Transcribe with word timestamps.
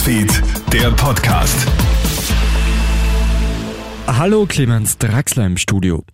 Newsfeed, 0.00 0.42
der 0.72 0.90
Podcast. 0.92 1.66
Hallo 4.06 4.46
Clemens 4.46 4.96
Draxler 4.96 5.44
im 5.44 5.58
Studio. 5.58 6.04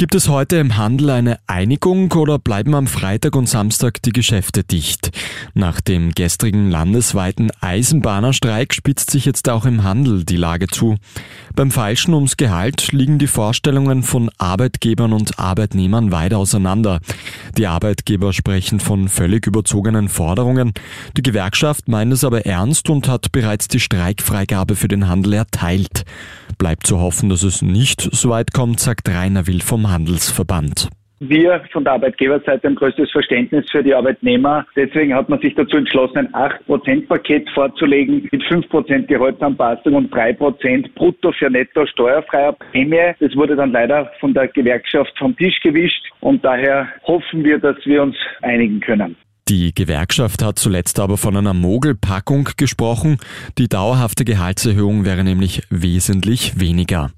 Gibt 0.00 0.14
es 0.14 0.30
heute 0.30 0.56
im 0.56 0.78
Handel 0.78 1.10
eine 1.10 1.40
Einigung 1.46 2.10
oder 2.12 2.38
bleiben 2.38 2.74
am 2.74 2.86
Freitag 2.86 3.36
und 3.36 3.50
Samstag 3.50 4.00
die 4.00 4.12
Geschäfte 4.12 4.64
dicht? 4.64 5.10
Nach 5.52 5.82
dem 5.82 6.12
gestrigen 6.12 6.70
landesweiten 6.70 7.50
Eisenbahnerstreik 7.60 8.72
spitzt 8.72 9.10
sich 9.10 9.26
jetzt 9.26 9.50
auch 9.50 9.66
im 9.66 9.84
Handel 9.84 10.24
die 10.24 10.38
Lage 10.38 10.68
zu. 10.68 10.96
Beim 11.54 11.70
Falschen 11.70 12.14
ums 12.14 12.38
Gehalt 12.38 12.92
liegen 12.92 13.18
die 13.18 13.26
Vorstellungen 13.26 14.02
von 14.02 14.30
Arbeitgebern 14.38 15.12
und 15.12 15.38
Arbeitnehmern 15.38 16.12
weit 16.12 16.32
auseinander. 16.32 17.00
Die 17.58 17.66
Arbeitgeber 17.66 18.32
sprechen 18.32 18.80
von 18.80 19.10
völlig 19.10 19.46
überzogenen 19.46 20.08
Forderungen. 20.08 20.72
Die 21.18 21.22
Gewerkschaft 21.22 21.88
meint 21.88 22.14
es 22.14 22.24
aber 22.24 22.46
ernst 22.46 22.88
und 22.88 23.06
hat 23.06 23.32
bereits 23.32 23.68
die 23.68 23.80
Streikfreigabe 23.80 24.76
für 24.76 24.88
den 24.88 25.08
Handel 25.08 25.34
erteilt. 25.34 26.06
Bleibt 26.60 26.86
zu 26.86 27.00
hoffen, 27.00 27.30
dass 27.30 27.42
es 27.42 27.62
nicht 27.62 28.02
so 28.02 28.28
weit 28.28 28.52
kommt, 28.52 28.80
sagt 28.80 29.08
Rainer 29.08 29.46
Will 29.46 29.62
vom 29.62 29.90
Handelsverband. 29.90 30.90
Wir 31.20 31.62
von 31.72 31.84
der 31.84 31.94
Arbeitgeberseite 31.94 32.68
haben 32.68 32.74
größtes 32.74 33.10
Verständnis 33.12 33.64
für 33.70 33.82
die 33.82 33.94
Arbeitnehmer. 33.94 34.66
Deswegen 34.76 35.14
hat 35.14 35.30
man 35.30 35.40
sich 35.40 35.54
dazu 35.54 35.78
entschlossen, 35.78 36.18
ein 36.18 36.50
8%-Paket 36.68 37.48
vorzulegen 37.54 38.28
mit 38.30 38.42
5% 38.42 39.06
Gehaltsanpassung 39.06 39.94
und 39.94 40.14
3% 40.14 40.94
brutto 40.94 41.32
für 41.32 41.48
netto 41.48 41.86
steuerfreier 41.86 42.52
Prämie. 42.52 43.14
Das 43.20 43.34
wurde 43.34 43.56
dann 43.56 43.72
leider 43.72 44.10
von 44.20 44.34
der 44.34 44.48
Gewerkschaft 44.48 45.16
vom 45.18 45.34
Tisch 45.38 45.58
gewischt 45.62 46.10
und 46.20 46.44
daher 46.44 46.88
hoffen 47.04 47.42
wir, 47.42 47.58
dass 47.58 47.76
wir 47.86 48.02
uns 48.02 48.16
einigen 48.42 48.80
können. 48.80 49.16
Die 49.50 49.74
Gewerkschaft 49.74 50.44
hat 50.44 50.60
zuletzt 50.60 51.00
aber 51.00 51.16
von 51.16 51.36
einer 51.36 51.54
Mogelpackung 51.54 52.50
gesprochen. 52.56 53.18
Die 53.58 53.68
dauerhafte 53.68 54.24
Gehaltserhöhung 54.24 55.04
wäre 55.04 55.24
nämlich 55.24 55.62
wesentlich 55.70 56.60
weniger. 56.60 57.10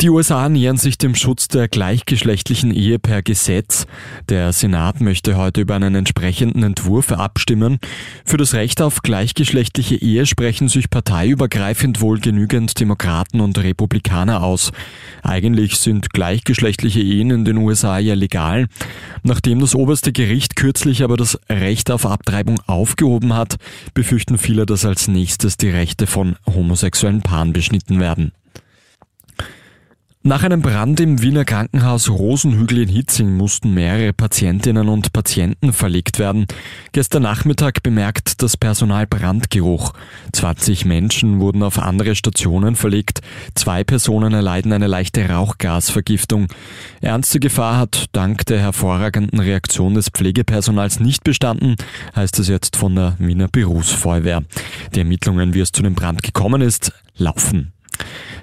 Die 0.00 0.08
USA 0.08 0.48
nähern 0.48 0.78
sich 0.78 0.96
dem 0.96 1.14
Schutz 1.14 1.48
der 1.48 1.68
gleichgeschlechtlichen 1.68 2.72
Ehe 2.72 2.98
per 2.98 3.20
Gesetz. 3.20 3.86
Der 4.30 4.54
Senat 4.54 5.02
möchte 5.02 5.36
heute 5.36 5.60
über 5.60 5.74
einen 5.74 5.94
entsprechenden 5.94 6.62
Entwurf 6.62 7.12
abstimmen. 7.12 7.78
Für 8.24 8.38
das 8.38 8.54
Recht 8.54 8.80
auf 8.80 9.02
gleichgeschlechtliche 9.02 9.96
Ehe 9.96 10.24
sprechen 10.24 10.68
sich 10.68 10.88
parteiübergreifend 10.88 12.00
wohl 12.00 12.18
genügend 12.18 12.80
Demokraten 12.80 13.42
und 13.42 13.58
Republikaner 13.58 14.42
aus. 14.42 14.72
Eigentlich 15.22 15.76
sind 15.76 16.14
gleichgeschlechtliche 16.14 17.00
Ehen 17.00 17.30
in 17.30 17.44
den 17.44 17.58
USA 17.58 17.98
ja 17.98 18.14
legal. 18.14 18.68
Nachdem 19.22 19.60
das 19.60 19.74
oberste 19.74 20.12
Gericht 20.12 20.56
kürzlich 20.56 21.02
aber 21.04 21.18
das 21.18 21.38
Recht 21.50 21.90
auf 21.90 22.06
Abtreibung 22.06 22.58
aufgehoben 22.66 23.34
hat, 23.34 23.56
befürchten 23.92 24.38
viele, 24.38 24.64
dass 24.64 24.86
als 24.86 25.08
nächstes 25.08 25.58
die 25.58 25.68
Rechte 25.68 26.06
von 26.06 26.36
homosexuellen 26.46 27.20
Paaren 27.20 27.52
beschnitten 27.52 28.00
werden. 28.00 28.32
Nach 30.22 30.42
einem 30.42 30.60
Brand 30.60 31.00
im 31.00 31.22
Wiener 31.22 31.46
Krankenhaus 31.46 32.10
Rosenhügel 32.10 32.82
in 32.82 32.90
Hitzing 32.90 33.38
mussten 33.38 33.72
mehrere 33.72 34.12
Patientinnen 34.12 34.90
und 34.90 35.14
Patienten 35.14 35.72
verlegt 35.72 36.18
werden. 36.18 36.44
Gestern 36.92 37.22
Nachmittag 37.22 37.82
bemerkt 37.82 38.42
das 38.42 38.58
Personal 38.58 39.06
Brandgeruch. 39.06 39.94
20 40.34 40.84
Menschen 40.84 41.40
wurden 41.40 41.62
auf 41.62 41.78
andere 41.78 42.14
Stationen 42.14 42.76
verlegt. 42.76 43.22
Zwei 43.54 43.82
Personen 43.82 44.34
erleiden 44.34 44.74
eine 44.74 44.88
leichte 44.88 45.26
Rauchgasvergiftung. 45.26 46.48
Ernste 47.00 47.40
Gefahr 47.40 47.78
hat 47.78 48.04
dank 48.12 48.44
der 48.44 48.60
hervorragenden 48.60 49.40
Reaktion 49.40 49.94
des 49.94 50.10
Pflegepersonals 50.10 51.00
nicht 51.00 51.24
bestanden, 51.24 51.76
heißt 52.14 52.38
es 52.40 52.48
jetzt 52.48 52.76
von 52.76 52.94
der 52.94 53.16
Wiener 53.18 53.48
Berufsfeuerwehr. 53.48 54.42
Die 54.94 54.98
Ermittlungen, 54.98 55.54
wie 55.54 55.60
es 55.60 55.72
zu 55.72 55.82
dem 55.82 55.94
Brand 55.94 56.22
gekommen 56.22 56.60
ist, 56.60 56.92
laufen. 57.16 57.72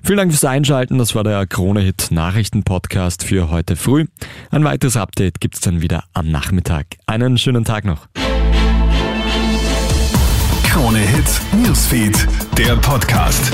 Vielen 0.08 0.20
Dank 0.20 0.32
fürs 0.32 0.46
Einschalten. 0.46 1.00
Das 1.00 1.16
war 1.16 1.26
der 1.26 1.46
Krone-Hit 1.46 2.12
Nachrichten-Podcast 2.12 3.26
für 3.26 3.50
heute 3.50 3.76
früh. 3.76 4.06
Ein 4.52 4.64
weiteres 4.64 4.96
Update 4.96 5.42
gibt's 5.42 5.60
dann 5.60 5.82
wieder 5.82 6.06
am 6.14 6.32
Nachmittag. 6.32 6.86
Einen 7.08 7.38
schönen 7.38 7.66
Tag 7.66 7.84
noch. 7.84 8.08
Krone-Hit 10.64 11.42
Newsfeed, 11.62 12.26
der 12.58 12.78
Podcast. 12.78 13.52